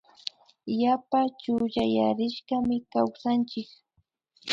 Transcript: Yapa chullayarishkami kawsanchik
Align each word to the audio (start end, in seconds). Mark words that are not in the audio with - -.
Yapa 0.81 1.19
chullayarishkami 1.39 2.75
kawsanchik 2.91 3.69